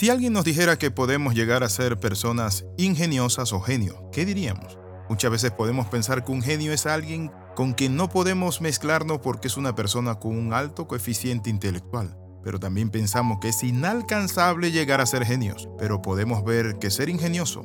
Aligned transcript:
Si 0.00 0.08
alguien 0.08 0.32
nos 0.32 0.46
dijera 0.46 0.78
que 0.78 0.90
podemos 0.90 1.34
llegar 1.34 1.62
a 1.62 1.68
ser 1.68 2.00
personas 2.00 2.64
ingeniosas 2.78 3.52
o 3.52 3.60
genios, 3.60 3.96
¿qué 4.12 4.24
diríamos? 4.24 4.78
Muchas 5.10 5.30
veces 5.30 5.50
podemos 5.50 5.88
pensar 5.88 6.24
que 6.24 6.32
un 6.32 6.40
genio 6.40 6.72
es 6.72 6.86
alguien 6.86 7.30
con 7.54 7.74
quien 7.74 7.96
no 7.96 8.08
podemos 8.08 8.62
mezclarnos 8.62 9.18
porque 9.18 9.48
es 9.48 9.58
una 9.58 9.74
persona 9.74 10.14
con 10.14 10.38
un 10.38 10.54
alto 10.54 10.88
coeficiente 10.88 11.50
intelectual. 11.50 12.16
Pero 12.42 12.58
también 12.58 12.88
pensamos 12.88 13.40
que 13.40 13.50
es 13.50 13.62
inalcanzable 13.62 14.72
llegar 14.72 15.02
a 15.02 15.06
ser 15.06 15.26
genios. 15.26 15.68
Pero 15.78 16.00
podemos 16.00 16.44
ver 16.44 16.78
que 16.78 16.90
ser 16.90 17.10
ingenioso 17.10 17.60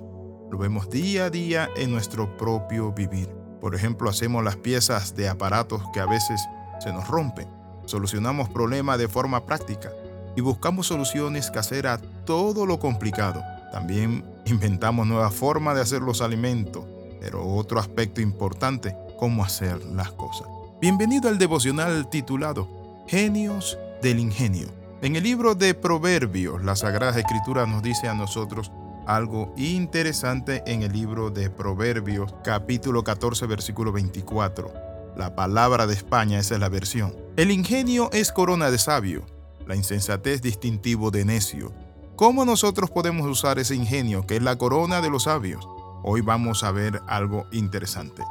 lo 0.52 0.58
vemos 0.58 0.90
día 0.90 1.28
a 1.28 1.30
día 1.30 1.70
en 1.78 1.90
nuestro 1.90 2.36
propio 2.36 2.92
vivir. 2.92 3.30
Por 3.62 3.76
ejemplo, 3.76 4.10
hacemos 4.10 4.44
las 4.44 4.58
piezas 4.58 5.16
de 5.16 5.30
aparatos 5.30 5.84
que 5.94 6.02
a 6.02 6.06
veces 6.06 6.42
se 6.82 6.92
nos 6.92 7.08
rompen. 7.08 7.48
Solucionamos 7.86 8.50
problemas 8.50 9.00
de 9.00 9.08
forma 9.08 9.46
práctica 9.46 9.90
y 10.36 10.42
buscamos 10.42 10.88
soluciones 10.88 11.50
caseras 11.50 12.02
todo 12.26 12.66
lo 12.66 12.80
complicado. 12.80 13.44
También 13.72 14.26
inventamos 14.46 15.08
nuevas 15.08 15.34
formas 15.34 15.76
de 15.76 15.82
hacer 15.82 16.02
los 16.02 16.22
alimentos, 16.22 16.84
pero 17.22 17.46
otro 17.46 17.80
aspecto 17.80 18.22
importante, 18.22 18.96
cómo 19.18 19.44
hacer 19.44 19.84
las 19.86 20.12
cosas. 20.12 20.48
Bienvenido 20.82 21.30
al 21.30 21.38
devocional 21.38 22.10
titulado 22.10 22.68
Genios 23.08 23.78
del 24.02 24.20
Ingenio. 24.20 24.68
En 25.02 25.16
el 25.16 25.24
libro 25.24 25.56
de 25.56 25.74
Proverbios, 25.74 26.64
la 26.64 26.76
Sagrada 26.76 27.20
Escritura 27.20 27.66
nos 27.66 27.84
dice 27.84 28.08
a 28.08 28.14
nosotros 28.14 28.72
algo 29.06 29.54
interesante 29.56 30.64
en 30.66 30.82
el 30.82 30.92
libro 30.92 31.30
de 31.30 31.50
Proverbios, 31.50 32.34
capítulo 32.44 33.04
14, 33.04 33.46
versículo 33.46 33.92
24. 33.92 34.74
La 35.16 35.36
palabra 35.36 35.86
de 35.88 35.94
España, 35.94 36.40
esa 36.40 36.56
es 36.56 36.60
la 36.60 36.70
versión. 36.70 37.16
El 37.38 37.52
ingenio 37.52 38.10
es 38.12 38.32
corona 38.32 38.72
de 38.72 38.78
sabio, 38.78 39.26
la 39.68 39.76
insensatez 39.76 40.42
distintivo 40.42 41.12
de 41.12 41.26
necio. 41.26 41.72
¿Cómo 42.16 42.46
nosotros 42.46 42.90
podemos 42.92 43.28
usar 43.28 43.60
ese 43.60 43.76
ingenio 43.76 44.26
que 44.26 44.38
es 44.38 44.42
la 44.42 44.58
corona 44.58 45.02
de 45.02 45.10
los 45.10 45.24
sabios? 45.24 45.68
Hoy 46.02 46.22
vamos 46.22 46.64
a 46.64 46.72
ver 46.72 47.02
algo 47.08 47.46
interesante. 47.52 48.24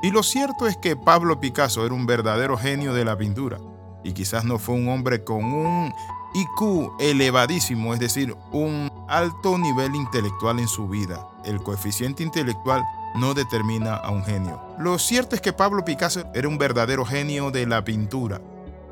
Y 0.00 0.12
lo 0.12 0.22
cierto 0.22 0.68
es 0.68 0.76
que 0.76 0.94
Pablo 0.94 1.40
Picasso 1.40 1.84
era 1.84 1.92
un 1.92 2.06
verdadero 2.06 2.56
genio 2.56 2.94
de 2.94 3.04
la 3.04 3.18
pintura 3.18 3.58
y 4.04 4.12
quizás 4.12 4.44
no 4.44 4.60
fue 4.60 4.76
un 4.76 4.88
hombre 4.88 5.24
con 5.24 5.42
un 5.42 5.92
IQ 6.34 6.92
elevadísimo, 7.00 7.94
es 7.94 7.98
decir, 7.98 8.36
un 8.52 8.88
alto 9.08 9.58
nivel 9.58 9.96
intelectual 9.96 10.60
en 10.60 10.68
su 10.68 10.86
vida. 10.86 11.26
El 11.44 11.60
coeficiente 11.64 12.22
intelectual 12.22 12.84
no 13.16 13.34
determina 13.34 13.96
a 13.96 14.10
un 14.10 14.22
genio. 14.22 14.62
Lo 14.78 15.00
cierto 15.00 15.34
es 15.34 15.40
que 15.40 15.52
Pablo 15.52 15.84
Picasso 15.84 16.22
era 16.32 16.46
un 16.46 16.58
verdadero 16.58 17.04
genio 17.04 17.50
de 17.50 17.66
la 17.66 17.82
pintura 17.82 18.40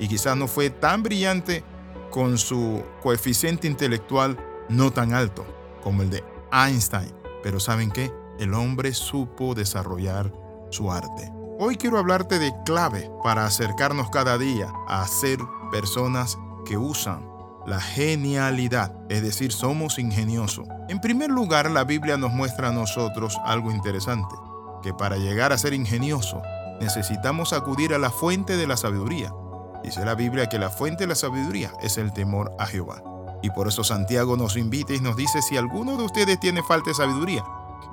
y 0.00 0.08
quizás 0.08 0.36
no 0.36 0.48
fue 0.48 0.70
tan 0.70 1.04
brillante 1.04 1.62
con 2.10 2.38
su 2.38 2.82
coeficiente 3.02 3.66
intelectual 3.66 4.36
no 4.68 4.92
tan 4.92 5.14
alto 5.14 5.44
como 5.82 6.02
el 6.02 6.10
de 6.10 6.24
Einstein. 6.52 7.14
Pero 7.42 7.60
¿saben 7.60 7.90
qué? 7.90 8.12
El 8.38 8.54
hombre 8.54 8.92
supo 8.94 9.54
desarrollar 9.54 10.32
su 10.70 10.90
arte. 10.92 11.32
Hoy 11.58 11.76
quiero 11.76 11.98
hablarte 11.98 12.38
de 12.38 12.52
clave 12.64 13.10
para 13.22 13.44
acercarnos 13.44 14.10
cada 14.10 14.38
día 14.38 14.72
a 14.88 15.06
ser 15.06 15.38
personas 15.70 16.38
que 16.64 16.76
usan 16.76 17.28
la 17.66 17.80
genialidad, 17.80 18.94
es 19.10 19.22
decir, 19.22 19.52
somos 19.52 19.98
ingeniosos. 19.98 20.66
En 20.88 21.00
primer 21.00 21.30
lugar, 21.30 21.70
la 21.70 21.84
Biblia 21.84 22.16
nos 22.16 22.32
muestra 22.32 22.68
a 22.68 22.72
nosotros 22.72 23.38
algo 23.44 23.70
interesante, 23.70 24.34
que 24.82 24.94
para 24.94 25.16
llegar 25.18 25.52
a 25.52 25.58
ser 25.58 25.74
ingenioso 25.74 26.40
necesitamos 26.80 27.52
acudir 27.52 27.92
a 27.92 27.98
la 27.98 28.10
fuente 28.10 28.56
de 28.56 28.66
la 28.66 28.76
sabiduría. 28.76 29.32
Dice 29.82 30.04
la 30.04 30.14
Biblia 30.14 30.48
que 30.48 30.58
la 30.58 30.70
fuente 30.70 31.04
de 31.04 31.08
la 31.08 31.14
sabiduría 31.14 31.72
es 31.82 31.98
el 31.98 32.12
temor 32.12 32.52
a 32.58 32.66
Jehová. 32.66 33.02
Y 33.42 33.50
por 33.50 33.68
eso 33.68 33.84
Santiago 33.84 34.36
nos 34.36 34.56
invita 34.56 34.94
y 34.94 35.00
nos 35.00 35.16
dice, 35.16 35.40
si 35.42 35.56
alguno 35.56 35.96
de 35.96 36.04
ustedes 36.04 36.38
tiene 36.38 36.62
falta 36.62 36.90
de 36.90 36.94
sabiduría, 36.94 37.44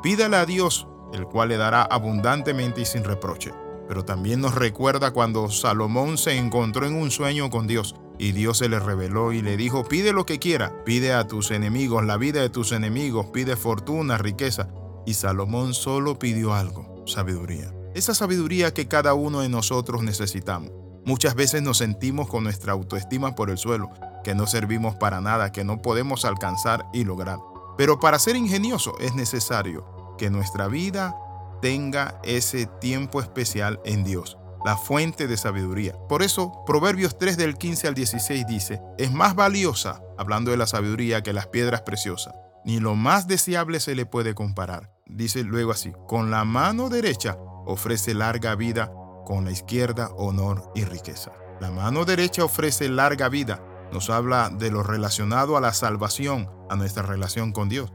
pídala 0.03 0.41
a 0.41 0.45
Dios, 0.45 0.87
el 1.13 1.25
cual 1.25 1.49
le 1.49 1.57
dará 1.57 1.83
abundantemente 1.83 2.81
y 2.81 2.85
sin 2.85 3.03
reproche. 3.03 3.53
Pero 3.87 4.03
también 4.03 4.41
nos 4.41 4.55
recuerda 4.55 5.11
cuando 5.11 5.49
Salomón 5.49 6.17
se 6.17 6.37
encontró 6.37 6.85
en 6.85 6.95
un 6.95 7.09
sueño 7.09 7.49
con 7.49 7.67
Dios 7.67 7.95
y 8.19 8.31
Dios 8.33 8.57
se 8.57 8.67
le 8.67 8.79
reveló 8.79 9.31
y 9.31 9.41
le 9.41 9.55
dijo, 9.55 9.85
pide 9.85 10.11
lo 10.11 10.25
que 10.25 10.39
quiera, 10.39 10.83
pide 10.83 11.13
a 11.13 11.27
tus 11.27 11.51
enemigos 11.51 12.03
la 12.03 12.17
vida 12.17 12.41
de 12.41 12.49
tus 12.49 12.71
enemigos, 12.71 13.27
pide 13.27 13.55
fortuna, 13.55 14.17
riqueza. 14.17 14.67
Y 15.05 15.13
Salomón 15.13 15.73
solo 15.73 16.19
pidió 16.19 16.53
algo, 16.53 17.03
sabiduría. 17.07 17.73
Esa 17.93 18.13
sabiduría 18.13 18.73
que 18.73 18.87
cada 18.87 19.13
uno 19.13 19.39
de 19.39 19.49
nosotros 19.49 20.03
necesitamos. 20.03 20.71
Muchas 21.07 21.35
veces 21.35 21.61
nos 21.61 21.77
sentimos 21.77 22.27
con 22.27 22.43
nuestra 22.43 22.73
autoestima 22.73 23.33
por 23.33 23.49
el 23.49 23.57
suelo, 23.57 23.89
que 24.25 24.35
no 24.35 24.45
servimos 24.45 24.97
para 24.97 25.21
nada, 25.21 25.53
que 25.53 25.63
no 25.63 25.81
podemos 25.81 26.25
alcanzar 26.25 26.85
y 26.91 27.05
lograr. 27.05 27.39
Pero 27.77 27.97
para 27.97 28.19
ser 28.19 28.35
ingenioso 28.35 28.93
es 28.99 29.15
necesario 29.15 30.15
que 30.17 30.29
nuestra 30.29 30.67
vida 30.67 31.15
tenga 31.61 32.19
ese 32.25 32.65
tiempo 32.81 33.21
especial 33.21 33.79
en 33.85 34.03
Dios, 34.03 34.37
la 34.65 34.75
fuente 34.75 35.27
de 35.27 35.37
sabiduría. 35.37 35.93
Por 36.09 36.23
eso, 36.23 36.51
Proverbios 36.65 37.17
3 37.17 37.37
del 37.37 37.57
15 37.57 37.87
al 37.87 37.93
16 37.93 38.45
dice, 38.45 38.81
es 38.97 39.09
más 39.09 39.33
valiosa, 39.33 40.01
hablando 40.17 40.51
de 40.51 40.57
la 40.57 40.67
sabiduría, 40.67 41.23
que 41.23 41.31
las 41.31 41.47
piedras 41.47 41.83
preciosas. 41.83 42.33
Ni 42.65 42.81
lo 42.81 42.95
más 42.95 43.29
deseable 43.29 43.79
se 43.79 43.95
le 43.95 44.05
puede 44.05 44.35
comparar. 44.35 44.91
Dice 45.05 45.45
luego 45.45 45.71
así, 45.71 45.93
con 46.05 46.31
la 46.31 46.43
mano 46.43 46.89
derecha 46.89 47.37
ofrece 47.65 48.13
larga 48.13 48.55
vida 48.55 48.91
con 49.27 49.43
la 49.43 49.51
izquierda 49.51 50.09
honor 50.15 50.71
y 50.73 50.85
riqueza. 50.85 51.33
La 51.59 51.69
mano 51.69 52.05
derecha 52.05 52.45
ofrece 52.45 52.87
larga 52.87 53.27
vida, 53.27 53.61
nos 53.91 54.09
habla 54.09 54.49
de 54.49 54.71
lo 54.71 54.83
relacionado 54.83 55.57
a 55.57 55.61
la 55.61 55.73
salvación, 55.73 56.49
a 56.69 56.77
nuestra 56.77 57.03
relación 57.03 57.51
con 57.51 57.67
Dios. 57.67 57.91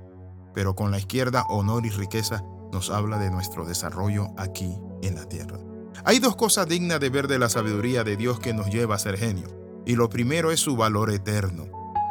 Pero 0.53 0.77
con 0.77 0.91
la 0.91 0.99
izquierda 0.99 1.47
honor 1.49 1.87
y 1.87 1.89
riqueza 1.89 2.45
nos 2.71 2.91
habla 2.91 3.17
de 3.17 3.31
nuestro 3.31 3.65
desarrollo 3.65 4.29
aquí 4.37 4.79
en 5.01 5.15
la 5.15 5.25
tierra. 5.27 5.57
Hay 6.05 6.19
dos 6.19 6.37
cosas 6.37 6.69
dignas 6.69 7.01
de 7.01 7.09
ver 7.09 7.29
de 7.29 7.39
la 7.39 7.49
sabiduría 7.49 8.05
de 8.05 8.19
Dios 8.19 8.39
que 8.39 8.53
nos 8.53 8.69
lleva 8.69 8.97
a 8.97 8.99
ser 8.99 9.17
genio. 9.17 9.49
Y 9.87 9.97
lo 9.97 10.11
primero 10.11 10.51
es 10.51 10.61
su 10.61 10.77
valor 10.77 11.11
eterno. 11.11 11.65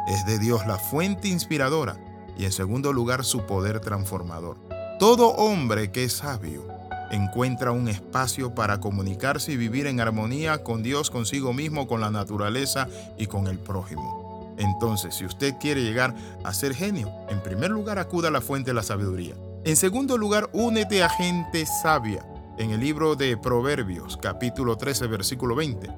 Es 0.08 0.26
de 0.26 0.40
Dios 0.40 0.66
la 0.66 0.78
fuente 0.78 1.28
inspiradora 1.28 1.96
y 2.36 2.44
en 2.44 2.50
segundo 2.50 2.92
lugar 2.92 3.24
su 3.24 3.46
poder 3.46 3.78
transformador. 3.78 4.58
Todo 4.98 5.28
hombre 5.28 5.92
que 5.92 6.02
es 6.02 6.14
sabio 6.14 6.71
encuentra 7.12 7.72
un 7.72 7.88
espacio 7.88 8.54
para 8.54 8.80
comunicarse 8.80 9.52
y 9.52 9.56
vivir 9.56 9.86
en 9.86 10.00
armonía 10.00 10.64
con 10.64 10.82
Dios, 10.82 11.10
consigo 11.10 11.52
mismo, 11.52 11.86
con 11.86 12.00
la 12.00 12.10
naturaleza 12.10 12.88
y 13.16 13.26
con 13.26 13.46
el 13.46 13.58
prójimo. 13.58 14.54
Entonces, 14.58 15.14
si 15.14 15.24
usted 15.24 15.54
quiere 15.60 15.82
llegar 15.82 16.14
a 16.42 16.52
ser 16.52 16.74
genio, 16.74 17.10
en 17.28 17.40
primer 17.40 17.70
lugar 17.70 17.98
acuda 17.98 18.28
a 18.28 18.30
la 18.32 18.40
fuente 18.40 18.70
de 18.70 18.74
la 18.74 18.82
sabiduría. 18.82 19.34
En 19.64 19.76
segundo 19.76 20.18
lugar, 20.18 20.48
únete 20.52 21.02
a 21.02 21.08
gente 21.08 21.66
sabia. 21.66 22.26
En 22.58 22.70
el 22.70 22.80
libro 22.80 23.14
de 23.14 23.36
Proverbios, 23.36 24.16
capítulo 24.16 24.76
13, 24.76 25.06
versículo 25.06 25.54
20, 25.54 25.90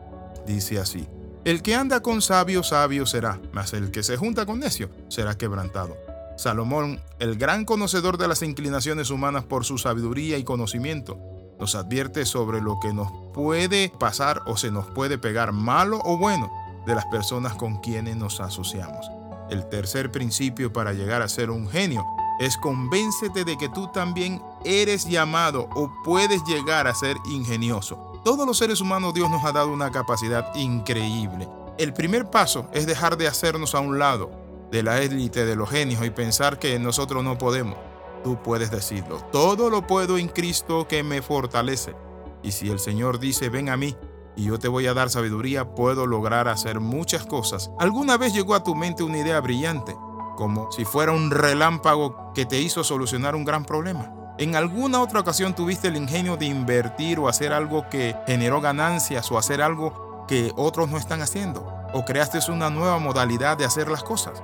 dice 0.47 0.79
así, 0.79 1.09
El 1.45 1.63
que 1.63 1.75
anda 1.75 2.01
con 2.01 2.23
sabio, 2.23 2.63
sabio 2.63 3.07
será, 3.07 3.41
mas 3.53 3.73
el 3.73 3.91
que 3.91 4.03
se 4.03 4.17
junta 4.17 4.47
con 4.47 4.61
necio 4.61 4.89
será 5.09 5.37
quebrantado. 5.37 5.97
Salomón, 6.37 7.01
el 7.21 7.37
gran 7.37 7.65
conocedor 7.65 8.19
de 8.19 8.29
las 8.29 8.43
inclinaciones 8.43 9.11
humanas 9.11 9.45
por 9.45 9.65
su 9.65 9.79
sabiduría 9.79 10.37
y 10.37 10.45
conocimiento, 10.45 11.19
nos 11.59 11.77
advierte 11.77 12.27
sobre 12.27 12.61
lo 12.61 12.81
que 12.81 12.93
nos 12.93 13.09
puede 13.33 13.93
pasar 14.01 14.43
o 14.47 14.57
se 14.57 14.71
nos 14.71 14.87
puede 14.87 15.19
pegar, 15.19 15.53
malo 15.53 16.01
o 16.05 16.19
bueno, 16.19 16.51
de 16.87 16.95
las 16.95 17.07
personas 17.07 17.55
con 17.55 17.81
quienes 17.81 18.17
nos 18.17 18.41
asociamos. 18.41 19.09
El 19.49 19.69
tercer 19.69 20.11
principio 20.11 20.73
para 20.73 20.93
llegar 20.93 21.23
a 21.23 21.29
ser 21.29 21.51
un 21.51 21.69
genio 21.69 22.05
es 22.41 22.57
convéncete 22.57 23.45
de 23.45 23.57
que 23.57 23.69
tú 23.69 23.89
también 23.93 24.43
eres 24.65 25.09
llamado 25.09 25.69
o 25.75 25.93
puedes 26.03 26.43
llegar 26.45 26.89
a 26.89 26.95
ser 26.95 27.17
ingenioso. 27.27 28.21
Todos 28.25 28.47
los 28.47 28.59
seres 28.59 28.81
humanos 28.81 29.15
Dios 29.15 29.31
nos 29.31 29.45
ha 29.45 29.53
dado 29.53 29.73
una 29.73 29.93
capacidad 29.93 30.53
increíble. 30.57 31.49
El 31.79 31.93
primer 31.93 32.31
paso 32.31 32.69
es 32.73 32.87
dejar 32.87 33.17
de 33.17 33.29
hacernos 33.29 33.75
a 33.75 33.81
un 33.81 33.99
lado 33.99 34.44
de 34.71 34.83
la 34.83 35.01
élite 35.01 35.45
de 35.45 35.57
los 35.57 35.71
genios 35.71 36.05
y 36.05 36.11
pensar 36.11 36.59
que 36.59 36.79
nosotros 36.79 37.23
no 37.23 37.39
podemos. 37.39 37.77
Tú 38.23 38.43
puedes 38.43 38.71
decirlo. 38.71 39.19
Todo 39.33 39.71
lo 39.71 39.87
puedo 39.87 40.19
en 40.19 40.29
Cristo 40.29 40.89
que 40.89 41.03
me 41.03 41.23
fortalece. 41.23 41.95
Y 42.43 42.53
si 42.53 42.71
el 42.71 42.79
Señor 42.79 43.19
dice, 43.19 43.49
ven 43.49 43.69
a 43.69 43.77
mí 43.77 43.97
y 44.37 44.45
yo 44.47 44.59
te 44.59 44.69
voy 44.69 44.87
a 44.87 44.95
dar 44.95 45.11
sabiduría, 45.11 45.75
puedo 45.75 46.07
lograr 46.07 46.49
hacer 46.49 46.81
muchas 46.81 47.25
cosas. 47.27 47.71
¿Alguna 47.79 48.17
vez 48.17 48.33
llegó 48.33 48.55
a 48.55 48.65
tu 48.65 48.75
mente 48.75 49.03
una 49.03 49.19
idea 49.19 49.41
brillante, 49.41 49.95
como 50.37 50.73
si 50.73 50.85
fuera 50.85 51.13
un 51.13 51.31
relámpago 51.31 52.33
que 52.35 52.47
te 52.47 52.61
hizo 52.61 52.83
solucionar 52.83 53.37
un 53.37 53.45
gran 53.45 53.65
problema? 53.65 54.13
¿En 54.37 54.57
alguna 54.57 55.01
otra 55.01 55.21
ocasión 55.21 55.55
tuviste 55.55 55.89
el 55.89 55.97
ingenio 55.97 56.37
de 56.37 56.47
invertir 56.47 57.21
o 57.21 57.29
hacer 57.29 57.53
algo 57.53 57.89
que 57.89 58.17
generó 58.27 58.61
ganancias 58.61 59.31
o 59.31 59.39
hacer 59.39 59.63
algo 59.63 60.25
que 60.27 60.53
otros 60.57 60.89
no 60.89 60.99
están 60.99 61.23
haciendo? 61.23 61.65
¿O 61.93 62.05
creaste 62.05 62.41
una 62.51 62.71
nueva 62.71 62.99
modalidad 62.99 63.57
de 63.57 63.65
hacer 63.65 63.89
las 63.89 64.03
cosas? 64.03 64.43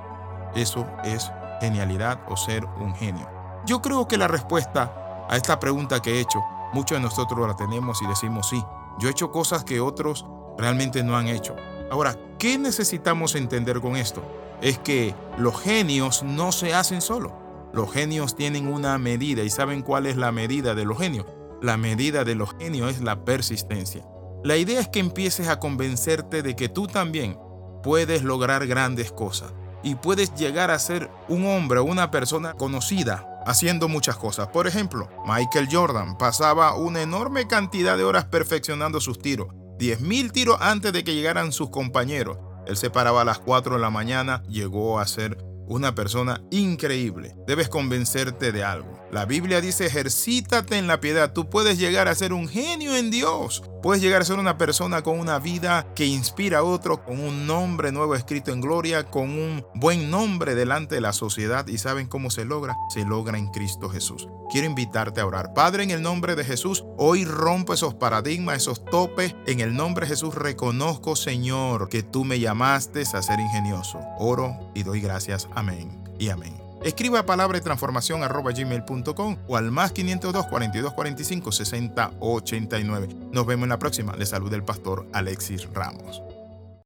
Eso 0.55 0.85
es 1.03 1.31
genialidad 1.59 2.19
o 2.27 2.37
ser 2.37 2.65
un 2.65 2.93
genio. 2.95 3.27
Yo 3.65 3.81
creo 3.81 4.07
que 4.07 4.17
la 4.17 4.27
respuesta 4.27 5.25
a 5.29 5.37
esta 5.37 5.59
pregunta 5.59 6.01
que 6.01 6.13
he 6.13 6.19
hecho, 6.19 6.39
muchos 6.73 6.97
de 6.97 7.03
nosotros 7.03 7.47
la 7.47 7.55
tenemos 7.55 8.01
y 8.01 8.07
decimos 8.07 8.49
sí. 8.49 8.63
Yo 8.99 9.07
he 9.07 9.11
hecho 9.11 9.31
cosas 9.31 9.63
que 9.63 9.79
otros 9.79 10.25
realmente 10.57 11.03
no 11.03 11.15
han 11.15 11.27
hecho. 11.27 11.55
Ahora, 11.91 12.15
¿qué 12.37 12.57
necesitamos 12.57 13.35
entender 13.35 13.81
con 13.81 13.95
esto? 13.95 14.21
es 14.61 14.77
que 14.77 15.15
los 15.37 15.59
genios 15.59 16.23
no 16.23 16.51
se 16.51 16.73
hacen 16.73 17.01
solos. 17.01 17.33
Los 17.73 17.91
genios 17.91 18.35
tienen 18.35 18.67
una 18.67 18.97
medida 18.97 19.43
y 19.43 19.49
saben 19.49 19.81
cuál 19.81 20.05
es 20.05 20.17
la 20.17 20.31
medida 20.31 20.75
de 20.75 20.85
los 20.85 20.97
genios. 20.97 21.25
La 21.61 21.77
medida 21.77 22.23
de 22.23 22.35
los 22.35 22.55
genios 22.57 22.91
es 22.91 23.01
la 23.01 23.25
persistencia. 23.25 24.05
La 24.43 24.57
idea 24.57 24.79
es 24.79 24.87
que 24.87 24.99
empieces 24.99 25.47
a 25.47 25.59
convencerte 25.59 26.41
de 26.41 26.55
que 26.55 26.69
tú 26.69 26.87
también 26.87 27.37
puedes 27.83 28.23
lograr 28.23 28.67
grandes 28.67 29.11
cosas 29.11 29.53
y 29.83 29.95
puedes 29.95 30.33
llegar 30.35 30.71
a 30.71 30.79
ser 30.79 31.09
un 31.27 31.45
hombre 31.45 31.79
o 31.79 31.83
una 31.83 32.11
persona 32.11 32.53
conocida 32.53 33.27
haciendo 33.45 33.87
muchas 33.87 34.17
cosas. 34.17 34.47
Por 34.49 34.67
ejemplo, 34.67 35.09
Michael 35.25 35.67
Jordan 35.71 36.17
pasaba 36.17 36.75
una 36.75 37.01
enorme 37.01 37.47
cantidad 37.47 37.97
de 37.97 38.03
horas 38.03 38.25
perfeccionando 38.25 39.01
sus 39.01 39.19
tiros. 39.19 39.47
10.000 39.79 40.31
tiros 40.31 40.57
antes 40.61 40.93
de 40.93 41.03
que 41.03 41.15
llegaran 41.15 41.51
sus 41.51 41.69
compañeros. 41.69 42.37
Él 42.67 42.77
se 42.77 42.91
paraba 42.91 43.21
a 43.21 43.25
las 43.25 43.39
4 43.39 43.75
de 43.75 43.81
la 43.81 43.89
mañana, 43.89 44.43
llegó 44.47 44.99
a 44.99 45.07
ser 45.07 45.37
una 45.71 45.95
persona 45.95 46.43
increíble. 46.51 47.33
Debes 47.47 47.69
convencerte 47.69 48.51
de 48.51 48.63
algo. 48.63 48.99
La 49.09 49.25
Biblia 49.25 49.61
dice, 49.61 49.85
ejercítate 49.85 50.77
en 50.77 50.87
la 50.87 50.99
piedad. 50.99 51.31
Tú 51.31 51.49
puedes 51.49 51.79
llegar 51.79 52.09
a 52.09 52.15
ser 52.15 52.33
un 52.33 52.49
genio 52.49 52.95
en 52.95 53.09
Dios. 53.09 53.63
Puedes 53.81 54.01
llegar 54.01 54.21
a 54.21 54.25
ser 54.25 54.37
una 54.37 54.57
persona 54.57 55.01
con 55.01 55.17
una 55.19 55.39
vida 55.39 55.87
que 55.95 56.05
inspira 56.05 56.59
a 56.59 56.63
otro, 56.63 57.03
con 57.03 57.19
un 57.19 57.47
nombre 57.47 57.91
nuevo 57.91 58.15
escrito 58.15 58.51
en 58.51 58.61
gloria, 58.61 59.05
con 59.05 59.29
un 59.29 59.65
buen 59.73 60.11
nombre 60.11 60.55
delante 60.55 60.95
de 60.95 61.01
la 61.01 61.13
sociedad. 61.13 61.65
¿Y 61.67 61.77
saben 61.77 62.07
cómo 62.07 62.31
se 62.31 62.45
logra? 62.45 62.75
Se 62.93 63.05
logra 63.05 63.37
en 63.37 63.47
Cristo 63.47 63.89
Jesús. 63.89 64.27
Quiero 64.51 64.67
invitarte 64.67 65.21
a 65.21 65.25
orar. 65.25 65.53
Padre, 65.53 65.83
en 65.83 65.91
el 65.91 66.01
nombre 66.01 66.35
de 66.35 66.43
Jesús, 66.43 66.83
hoy 66.97 67.23
rompo 67.23 67.73
esos 67.73 67.93
paradigmas, 67.93 68.57
esos 68.57 68.83
topes. 68.83 69.33
En 69.47 69.61
el 69.61 69.73
nombre 69.73 70.05
de 70.05 70.09
Jesús 70.09 70.35
reconozco, 70.35 71.15
Señor, 71.15 71.87
que 71.87 72.03
tú 72.03 72.25
me 72.25 72.37
llamaste 72.37 73.01
a 73.01 73.21
ser 73.21 73.39
ingenioso. 73.39 74.01
Oro 74.19 74.71
y 74.75 74.83
doy 74.83 74.99
gracias. 74.99 75.47
Amén 75.55 76.03
y 76.19 76.29
amén. 76.29 76.53
Escriba 76.83 77.25
palabra 77.25 77.59
de 77.59 77.63
transformación 77.63 78.23
arroba 78.23 78.51
gmail.com 78.51 79.37
o 79.47 79.55
al 79.55 79.71
más 79.71 79.93
502 79.93 80.47
42 80.47 80.93
45 80.93 81.51
60 81.51 82.11
89. 82.19 83.07
Nos 83.31 83.45
vemos 83.45 83.63
en 83.63 83.69
la 83.69 83.79
próxima. 83.79 84.17
Le 84.17 84.25
saluda 84.25 84.57
el 84.57 84.63
pastor 84.63 85.07
Alexis 85.13 85.71
Ramos. 85.73 86.21